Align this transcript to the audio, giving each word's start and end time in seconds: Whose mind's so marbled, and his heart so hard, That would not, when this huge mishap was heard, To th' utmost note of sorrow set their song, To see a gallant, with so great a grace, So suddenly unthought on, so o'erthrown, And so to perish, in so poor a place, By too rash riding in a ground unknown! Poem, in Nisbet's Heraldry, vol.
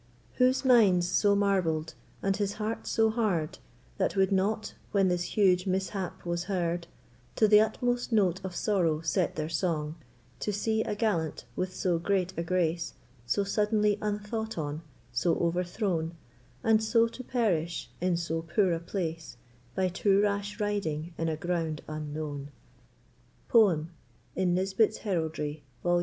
Whose 0.37 0.65
mind's 0.65 1.07
so 1.07 1.35
marbled, 1.35 1.93
and 2.23 2.35
his 2.35 2.53
heart 2.53 2.87
so 2.87 3.11
hard, 3.11 3.59
That 3.99 4.15
would 4.15 4.31
not, 4.31 4.73
when 4.91 5.09
this 5.09 5.37
huge 5.37 5.67
mishap 5.67 6.25
was 6.25 6.45
heard, 6.45 6.87
To 7.35 7.47
th' 7.47 7.59
utmost 7.61 8.11
note 8.11 8.43
of 8.43 8.55
sorrow 8.55 9.01
set 9.01 9.35
their 9.35 9.47
song, 9.47 9.93
To 10.39 10.51
see 10.51 10.81
a 10.81 10.95
gallant, 10.95 11.45
with 11.55 11.75
so 11.75 11.99
great 11.99 12.33
a 12.35 12.41
grace, 12.41 12.95
So 13.27 13.43
suddenly 13.43 13.99
unthought 14.01 14.57
on, 14.57 14.81
so 15.11 15.35
o'erthrown, 15.35 16.13
And 16.63 16.83
so 16.83 17.07
to 17.09 17.23
perish, 17.23 17.91
in 18.01 18.17
so 18.17 18.41
poor 18.41 18.71
a 18.73 18.79
place, 18.79 19.37
By 19.75 19.87
too 19.89 20.19
rash 20.19 20.59
riding 20.59 21.13
in 21.19 21.29
a 21.29 21.37
ground 21.37 21.83
unknown! 21.87 22.49
Poem, 23.49 23.91
in 24.35 24.55
Nisbet's 24.55 24.97
Heraldry, 24.97 25.63
vol. 25.83 25.99